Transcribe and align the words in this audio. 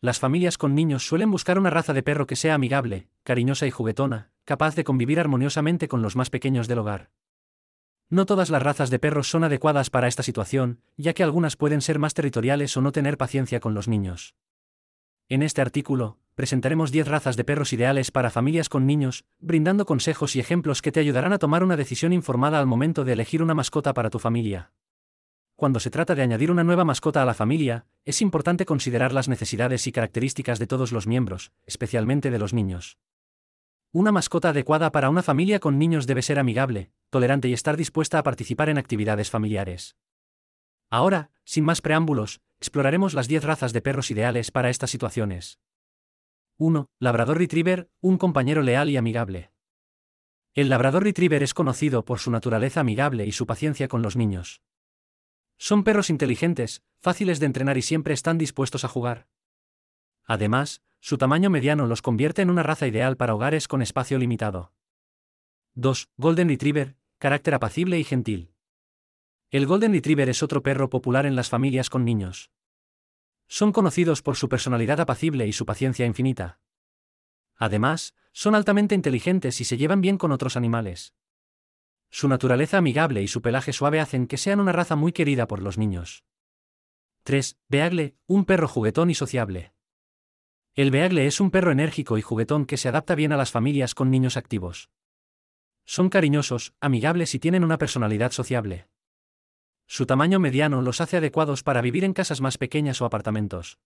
Las 0.00 0.20
familias 0.20 0.58
con 0.58 0.74
niños 0.74 1.06
suelen 1.06 1.30
buscar 1.30 1.58
una 1.58 1.70
raza 1.70 1.94
de 1.94 2.02
perro 2.02 2.26
que 2.26 2.36
sea 2.36 2.54
amigable, 2.54 3.08
cariñosa 3.22 3.66
y 3.66 3.70
juguetona, 3.70 4.30
capaz 4.44 4.74
de 4.74 4.84
convivir 4.84 5.18
armoniosamente 5.18 5.88
con 5.88 6.02
los 6.02 6.16
más 6.16 6.28
pequeños 6.28 6.68
del 6.68 6.80
hogar. 6.80 7.10
No 8.10 8.26
todas 8.26 8.50
las 8.50 8.62
razas 8.62 8.90
de 8.90 8.98
perros 8.98 9.28
son 9.28 9.42
adecuadas 9.42 9.90
para 9.90 10.06
esta 10.06 10.22
situación, 10.22 10.80
ya 10.96 11.14
que 11.14 11.22
algunas 11.22 11.56
pueden 11.56 11.80
ser 11.80 11.98
más 11.98 12.14
territoriales 12.14 12.76
o 12.76 12.82
no 12.82 12.92
tener 12.92 13.16
paciencia 13.16 13.58
con 13.58 13.74
los 13.74 13.88
niños. 13.88 14.36
En 15.28 15.42
este 15.42 15.62
artículo, 15.62 16.18
presentaremos 16.36 16.92
10 16.92 17.08
razas 17.08 17.36
de 17.36 17.44
perros 17.44 17.72
ideales 17.72 18.12
para 18.12 18.30
familias 18.30 18.68
con 18.68 18.86
niños, 18.86 19.24
brindando 19.40 19.86
consejos 19.86 20.36
y 20.36 20.40
ejemplos 20.40 20.82
que 20.82 20.92
te 20.92 21.00
ayudarán 21.00 21.32
a 21.32 21.38
tomar 21.38 21.64
una 21.64 21.76
decisión 21.76 22.12
informada 22.12 22.60
al 22.60 22.66
momento 22.66 23.04
de 23.04 23.14
elegir 23.14 23.42
una 23.42 23.54
mascota 23.54 23.94
para 23.94 24.10
tu 24.10 24.18
familia. 24.18 24.72
Cuando 25.56 25.80
se 25.80 25.90
trata 25.90 26.14
de 26.14 26.20
añadir 26.20 26.50
una 26.50 26.64
nueva 26.64 26.84
mascota 26.84 27.22
a 27.22 27.24
la 27.24 27.32
familia, 27.32 27.86
es 28.04 28.20
importante 28.20 28.66
considerar 28.66 29.14
las 29.14 29.26
necesidades 29.26 29.86
y 29.86 29.92
características 29.92 30.58
de 30.58 30.66
todos 30.66 30.92
los 30.92 31.06
miembros, 31.06 31.50
especialmente 31.64 32.30
de 32.30 32.38
los 32.38 32.52
niños. 32.52 32.98
Una 33.90 34.12
mascota 34.12 34.50
adecuada 34.50 34.92
para 34.92 35.08
una 35.08 35.22
familia 35.22 35.58
con 35.58 35.78
niños 35.78 36.06
debe 36.06 36.20
ser 36.20 36.38
amigable, 36.38 36.90
tolerante 37.08 37.48
y 37.48 37.54
estar 37.54 37.78
dispuesta 37.78 38.18
a 38.18 38.22
participar 38.22 38.68
en 38.68 38.76
actividades 38.76 39.30
familiares. 39.30 39.96
Ahora, 40.90 41.30
sin 41.44 41.64
más 41.64 41.80
preámbulos, 41.80 42.42
exploraremos 42.60 43.14
las 43.14 43.26
10 43.26 43.44
razas 43.44 43.72
de 43.72 43.80
perros 43.80 44.10
ideales 44.10 44.50
para 44.50 44.68
estas 44.68 44.90
situaciones. 44.90 45.58
1. 46.58 46.90
Labrador 46.98 47.38
Retriever, 47.38 47.88
un 48.02 48.18
compañero 48.18 48.60
leal 48.60 48.90
y 48.90 48.98
amigable. 48.98 49.52
El 50.54 50.68
Labrador 50.68 51.04
Retriever 51.04 51.42
es 51.42 51.54
conocido 51.54 52.04
por 52.04 52.18
su 52.18 52.30
naturaleza 52.30 52.80
amigable 52.80 53.24
y 53.24 53.32
su 53.32 53.46
paciencia 53.46 53.88
con 53.88 54.02
los 54.02 54.16
niños. 54.16 54.60
Son 55.58 55.84
perros 55.84 56.10
inteligentes, 56.10 56.82
fáciles 56.98 57.40
de 57.40 57.46
entrenar 57.46 57.78
y 57.78 57.82
siempre 57.82 58.14
están 58.14 58.38
dispuestos 58.38 58.84
a 58.84 58.88
jugar. 58.88 59.28
Además, 60.24 60.82
su 61.00 61.18
tamaño 61.18 61.50
mediano 61.50 61.86
los 61.86 62.02
convierte 62.02 62.42
en 62.42 62.50
una 62.50 62.62
raza 62.62 62.86
ideal 62.86 63.16
para 63.16 63.34
hogares 63.34 63.68
con 63.68 63.80
espacio 63.80 64.18
limitado. 64.18 64.72
2. 65.74 66.10
Golden 66.16 66.48
Retriever, 66.48 66.96
carácter 67.18 67.54
apacible 67.54 67.98
y 67.98 68.04
gentil. 68.04 68.52
El 69.50 69.66
Golden 69.66 69.92
Retriever 69.92 70.28
es 70.28 70.42
otro 70.42 70.62
perro 70.62 70.90
popular 70.90 71.26
en 71.26 71.36
las 71.36 71.48
familias 71.48 71.90
con 71.90 72.04
niños. 72.04 72.50
Son 73.46 73.72
conocidos 73.72 74.22
por 74.22 74.36
su 74.36 74.48
personalidad 74.48 75.00
apacible 75.00 75.46
y 75.46 75.52
su 75.52 75.64
paciencia 75.64 76.04
infinita. 76.04 76.58
Además, 77.54 78.14
son 78.32 78.54
altamente 78.54 78.94
inteligentes 78.94 79.60
y 79.60 79.64
se 79.64 79.76
llevan 79.76 80.00
bien 80.00 80.18
con 80.18 80.32
otros 80.32 80.56
animales. 80.56 81.14
Su 82.10 82.28
naturaleza 82.28 82.78
amigable 82.78 83.22
y 83.22 83.28
su 83.28 83.42
pelaje 83.42 83.72
suave 83.72 84.00
hacen 84.00 84.26
que 84.26 84.36
sean 84.36 84.60
una 84.60 84.72
raza 84.72 84.96
muy 84.96 85.12
querida 85.12 85.46
por 85.46 85.60
los 85.60 85.78
niños. 85.78 86.24
3. 87.24 87.58
Beagle, 87.68 88.16
un 88.26 88.44
perro 88.44 88.68
juguetón 88.68 89.10
y 89.10 89.14
sociable. 89.14 89.72
El 90.74 90.90
Beagle 90.90 91.26
es 91.26 91.40
un 91.40 91.50
perro 91.50 91.72
enérgico 91.72 92.18
y 92.18 92.22
juguetón 92.22 92.66
que 92.66 92.76
se 92.76 92.88
adapta 92.88 93.14
bien 93.14 93.32
a 93.32 93.36
las 93.36 93.50
familias 93.50 93.94
con 93.94 94.10
niños 94.10 94.36
activos. 94.36 94.90
Son 95.84 96.08
cariñosos, 96.08 96.74
amigables 96.80 97.34
y 97.34 97.38
tienen 97.38 97.64
una 97.64 97.78
personalidad 97.78 98.30
sociable. 98.30 98.88
Su 99.86 100.06
tamaño 100.06 100.38
mediano 100.38 100.82
los 100.82 101.00
hace 101.00 101.16
adecuados 101.16 101.62
para 101.62 101.80
vivir 101.80 102.04
en 102.04 102.12
casas 102.12 102.40
más 102.40 102.58
pequeñas 102.58 103.00
o 103.00 103.06
apartamentos. 103.06 103.78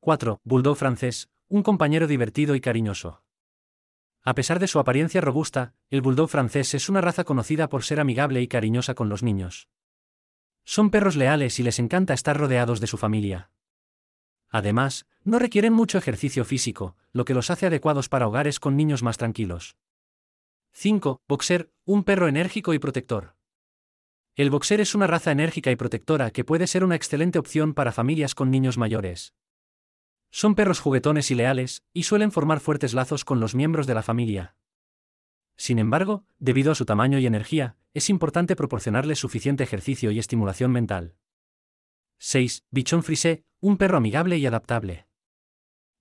4. 0.00 0.40
Bulldog 0.44 0.76
francés, 0.76 1.30
un 1.48 1.62
compañero 1.62 2.06
divertido 2.06 2.54
y 2.54 2.60
cariñoso. 2.60 3.23
A 4.26 4.34
pesar 4.34 4.58
de 4.58 4.68
su 4.68 4.78
apariencia 4.78 5.20
robusta, 5.20 5.74
el 5.90 6.00
bulldog 6.00 6.30
francés 6.30 6.72
es 6.72 6.88
una 6.88 7.02
raza 7.02 7.24
conocida 7.24 7.68
por 7.68 7.84
ser 7.84 8.00
amigable 8.00 8.40
y 8.40 8.48
cariñosa 8.48 8.94
con 8.94 9.10
los 9.10 9.22
niños. 9.22 9.68
Son 10.64 10.88
perros 10.88 11.14
leales 11.14 11.60
y 11.60 11.62
les 11.62 11.78
encanta 11.78 12.14
estar 12.14 12.38
rodeados 12.38 12.80
de 12.80 12.86
su 12.86 12.96
familia. 12.96 13.50
Además, 14.48 15.06
no 15.24 15.38
requieren 15.38 15.74
mucho 15.74 15.98
ejercicio 15.98 16.46
físico, 16.46 16.96
lo 17.12 17.26
que 17.26 17.34
los 17.34 17.50
hace 17.50 17.66
adecuados 17.66 18.08
para 18.08 18.26
hogares 18.26 18.60
con 18.60 18.78
niños 18.78 19.02
más 19.02 19.18
tranquilos. 19.18 19.76
5. 20.72 21.20
Boxer, 21.28 21.70
un 21.84 22.02
perro 22.02 22.26
enérgico 22.26 22.72
y 22.72 22.78
protector. 22.78 23.36
El 24.36 24.48
boxer 24.48 24.80
es 24.80 24.94
una 24.94 25.06
raza 25.06 25.32
enérgica 25.32 25.70
y 25.70 25.76
protectora 25.76 26.30
que 26.30 26.44
puede 26.44 26.66
ser 26.66 26.82
una 26.82 26.96
excelente 26.96 27.38
opción 27.38 27.74
para 27.74 27.92
familias 27.92 28.34
con 28.34 28.50
niños 28.50 28.78
mayores. 28.78 29.34
Son 30.36 30.56
perros 30.56 30.80
juguetones 30.80 31.30
y 31.30 31.36
leales, 31.36 31.84
y 31.92 32.02
suelen 32.02 32.32
formar 32.32 32.58
fuertes 32.58 32.92
lazos 32.92 33.24
con 33.24 33.38
los 33.38 33.54
miembros 33.54 33.86
de 33.86 33.94
la 33.94 34.02
familia. 34.02 34.56
Sin 35.56 35.78
embargo, 35.78 36.24
debido 36.40 36.72
a 36.72 36.74
su 36.74 36.84
tamaño 36.84 37.20
y 37.20 37.26
energía, 37.26 37.76
es 37.92 38.10
importante 38.10 38.56
proporcionarles 38.56 39.20
suficiente 39.20 39.62
ejercicio 39.62 40.10
y 40.10 40.18
estimulación 40.18 40.72
mental. 40.72 41.14
6. 42.18 42.64
Bichón 42.72 43.04
frisé, 43.04 43.44
un 43.60 43.76
perro 43.76 43.98
amigable 43.98 44.36
y 44.36 44.44
adaptable. 44.44 45.06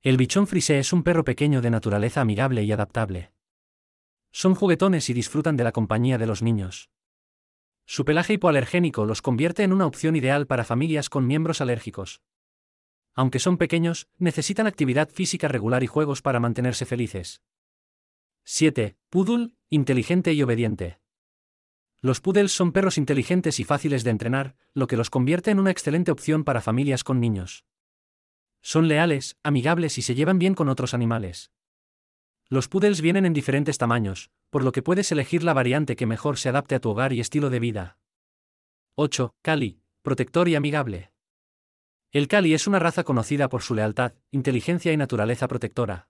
El 0.00 0.16
bichón 0.16 0.46
frisé 0.46 0.78
es 0.78 0.92
un 0.92 1.02
perro 1.02 1.24
pequeño 1.24 1.60
de 1.60 1.70
naturaleza 1.70 2.20
amigable 2.20 2.62
y 2.62 2.70
adaptable. 2.70 3.32
Son 4.30 4.54
juguetones 4.54 5.10
y 5.10 5.12
disfrutan 5.12 5.56
de 5.56 5.64
la 5.64 5.72
compañía 5.72 6.18
de 6.18 6.28
los 6.28 6.40
niños. 6.40 6.88
Su 7.84 8.04
pelaje 8.04 8.34
hipoalergénico 8.34 9.06
los 9.06 9.22
convierte 9.22 9.64
en 9.64 9.72
una 9.72 9.86
opción 9.86 10.14
ideal 10.14 10.46
para 10.46 10.62
familias 10.62 11.10
con 11.10 11.26
miembros 11.26 11.60
alérgicos 11.60 12.22
aunque 13.14 13.38
son 13.38 13.56
pequeños, 13.56 14.08
necesitan 14.18 14.66
actividad 14.66 15.08
física 15.08 15.48
regular 15.48 15.82
y 15.82 15.86
juegos 15.86 16.22
para 16.22 16.40
mantenerse 16.40 16.86
felices. 16.86 17.42
7. 18.44 18.96
Poodle, 19.10 19.54
inteligente 19.68 20.32
y 20.32 20.42
obediente. 20.42 21.00
Los 22.00 22.20
poodles 22.20 22.52
son 22.52 22.72
perros 22.72 22.96
inteligentes 22.96 23.60
y 23.60 23.64
fáciles 23.64 24.04
de 24.04 24.10
entrenar, 24.10 24.56
lo 24.72 24.86
que 24.86 24.96
los 24.96 25.10
convierte 25.10 25.50
en 25.50 25.60
una 25.60 25.70
excelente 25.70 26.10
opción 26.10 26.44
para 26.44 26.62
familias 26.62 27.04
con 27.04 27.20
niños. 27.20 27.66
Son 28.62 28.88
leales, 28.88 29.36
amigables 29.42 29.98
y 29.98 30.02
se 30.02 30.14
llevan 30.14 30.38
bien 30.38 30.54
con 30.54 30.68
otros 30.68 30.94
animales. 30.94 31.50
Los 32.48 32.68
poodles 32.68 33.00
vienen 33.00 33.26
en 33.26 33.32
diferentes 33.32 33.78
tamaños, 33.78 34.30
por 34.50 34.64
lo 34.64 34.72
que 34.72 34.82
puedes 34.82 35.12
elegir 35.12 35.44
la 35.44 35.52
variante 35.52 35.94
que 35.94 36.06
mejor 36.06 36.38
se 36.38 36.48
adapte 36.48 36.74
a 36.74 36.80
tu 36.80 36.90
hogar 36.90 37.12
y 37.12 37.20
estilo 37.20 37.50
de 37.50 37.60
vida. 37.60 37.98
8. 38.96 39.34
Cali, 39.42 39.82
protector 40.02 40.48
y 40.48 40.56
amigable. 40.56 41.12
El 42.12 42.26
Cali 42.26 42.54
es 42.54 42.66
una 42.66 42.80
raza 42.80 43.04
conocida 43.04 43.48
por 43.48 43.62
su 43.62 43.76
lealtad, 43.76 44.14
inteligencia 44.32 44.92
y 44.92 44.96
naturaleza 44.96 45.46
protectora. 45.46 46.08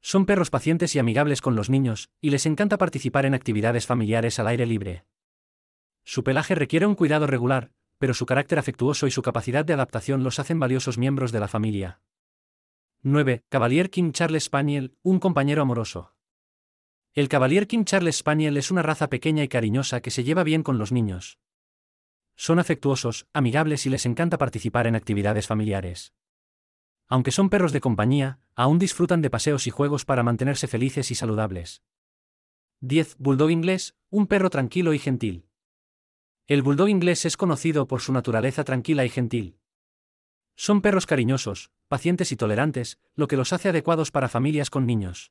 Son 0.00 0.26
perros 0.26 0.48
pacientes 0.48 0.94
y 0.94 1.00
amigables 1.00 1.40
con 1.40 1.56
los 1.56 1.70
niños, 1.70 2.10
y 2.20 2.30
les 2.30 2.46
encanta 2.46 2.78
participar 2.78 3.26
en 3.26 3.34
actividades 3.34 3.84
familiares 3.84 4.38
al 4.38 4.46
aire 4.46 4.64
libre. 4.64 5.04
Su 6.04 6.22
pelaje 6.22 6.54
requiere 6.54 6.86
un 6.86 6.94
cuidado 6.94 7.26
regular, 7.26 7.72
pero 7.98 8.14
su 8.14 8.26
carácter 8.26 8.60
afectuoso 8.60 9.08
y 9.08 9.10
su 9.10 9.22
capacidad 9.22 9.64
de 9.64 9.72
adaptación 9.72 10.22
los 10.22 10.38
hacen 10.38 10.60
valiosos 10.60 10.98
miembros 10.98 11.32
de 11.32 11.40
la 11.40 11.48
familia. 11.48 12.00
9. 13.02 13.42
Cavalier 13.48 13.90
King 13.90 14.12
Charles 14.12 14.44
Spaniel, 14.44 14.96
un 15.02 15.18
compañero 15.18 15.62
amoroso. 15.62 16.14
El 17.12 17.28
Cavalier 17.28 17.66
King 17.66 17.84
Charles 17.84 18.18
Spaniel 18.18 18.56
es 18.56 18.70
una 18.70 18.82
raza 18.82 19.10
pequeña 19.10 19.42
y 19.42 19.48
cariñosa 19.48 20.00
que 20.00 20.12
se 20.12 20.22
lleva 20.22 20.44
bien 20.44 20.62
con 20.62 20.78
los 20.78 20.92
niños. 20.92 21.40
Son 22.42 22.58
afectuosos, 22.58 23.28
amigables 23.32 23.86
y 23.86 23.88
les 23.88 24.04
encanta 24.04 24.36
participar 24.36 24.88
en 24.88 24.96
actividades 24.96 25.46
familiares. 25.46 26.12
Aunque 27.06 27.30
son 27.30 27.48
perros 27.48 27.70
de 27.70 27.80
compañía, 27.80 28.40
aún 28.56 28.80
disfrutan 28.80 29.22
de 29.22 29.30
paseos 29.30 29.68
y 29.68 29.70
juegos 29.70 30.04
para 30.04 30.24
mantenerse 30.24 30.66
felices 30.66 31.12
y 31.12 31.14
saludables. 31.14 31.84
10. 32.80 33.14
Bulldog 33.20 33.52
inglés, 33.52 33.94
un 34.10 34.26
perro 34.26 34.50
tranquilo 34.50 34.92
y 34.92 34.98
gentil. 34.98 35.46
El 36.48 36.62
bulldog 36.62 36.88
inglés 36.88 37.26
es 37.26 37.36
conocido 37.36 37.86
por 37.86 38.00
su 38.00 38.12
naturaleza 38.12 38.64
tranquila 38.64 39.04
y 39.04 39.08
gentil. 39.08 39.60
Son 40.56 40.80
perros 40.80 41.06
cariñosos, 41.06 41.70
pacientes 41.86 42.32
y 42.32 42.36
tolerantes, 42.36 42.98
lo 43.14 43.28
que 43.28 43.36
los 43.36 43.52
hace 43.52 43.68
adecuados 43.68 44.10
para 44.10 44.28
familias 44.28 44.68
con 44.68 44.84
niños. 44.84 45.30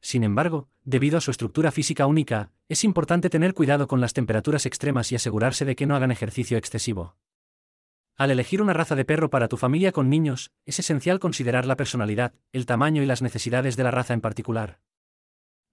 Sin 0.00 0.22
embargo, 0.22 0.68
debido 0.84 1.18
a 1.18 1.20
su 1.20 1.32
estructura 1.32 1.72
física 1.72 2.06
única, 2.06 2.52
es 2.68 2.84
importante 2.84 3.30
tener 3.30 3.54
cuidado 3.54 3.86
con 3.86 4.00
las 4.00 4.14
temperaturas 4.14 4.66
extremas 4.66 5.12
y 5.12 5.16
asegurarse 5.16 5.64
de 5.64 5.76
que 5.76 5.86
no 5.86 5.96
hagan 5.96 6.10
ejercicio 6.10 6.56
excesivo. 6.56 7.16
Al 8.16 8.30
elegir 8.30 8.62
una 8.62 8.72
raza 8.72 8.94
de 8.94 9.04
perro 9.04 9.28
para 9.28 9.48
tu 9.48 9.56
familia 9.56 9.92
con 9.92 10.08
niños, 10.08 10.52
es 10.64 10.78
esencial 10.78 11.18
considerar 11.18 11.66
la 11.66 11.76
personalidad, 11.76 12.32
el 12.52 12.64
tamaño 12.64 13.02
y 13.02 13.06
las 13.06 13.22
necesidades 13.22 13.76
de 13.76 13.82
la 13.82 13.90
raza 13.90 14.14
en 14.14 14.20
particular. 14.20 14.80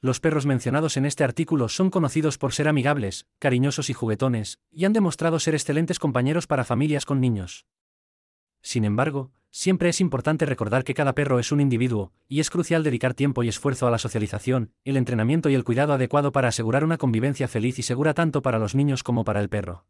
Los 0.00 0.20
perros 0.20 0.44
mencionados 0.44 0.98
en 0.98 1.06
este 1.06 1.24
artículo 1.24 1.68
son 1.68 1.88
conocidos 1.88 2.36
por 2.36 2.52
ser 2.52 2.68
amigables, 2.68 3.26
cariñosos 3.38 3.88
y 3.88 3.94
juguetones, 3.94 4.60
y 4.70 4.84
han 4.84 4.92
demostrado 4.92 5.40
ser 5.40 5.54
excelentes 5.54 5.98
compañeros 5.98 6.46
para 6.46 6.64
familias 6.64 7.06
con 7.06 7.20
niños. 7.20 7.66
Sin 8.60 8.84
embargo, 8.84 9.32
siempre 9.56 9.88
es 9.88 10.02
importante 10.02 10.44
recordar 10.44 10.84
que 10.84 10.92
cada 10.92 11.14
perro 11.14 11.38
es 11.38 11.50
un 11.50 11.62
individuo, 11.62 12.12
y 12.28 12.40
es 12.40 12.50
crucial 12.50 12.82
dedicar 12.82 13.14
tiempo 13.14 13.42
y 13.42 13.48
esfuerzo 13.48 13.86
a 13.86 13.90
la 13.90 13.96
socialización, 13.96 14.72
el 14.84 14.98
entrenamiento 14.98 15.48
y 15.48 15.54
el 15.54 15.64
cuidado 15.64 15.94
adecuado 15.94 16.30
para 16.30 16.48
asegurar 16.48 16.84
una 16.84 16.98
convivencia 16.98 17.48
feliz 17.48 17.78
y 17.78 17.82
segura 17.82 18.12
tanto 18.12 18.42
para 18.42 18.58
los 18.58 18.74
niños 18.74 19.02
como 19.02 19.24
para 19.24 19.40
el 19.40 19.48
perro. 19.48 19.86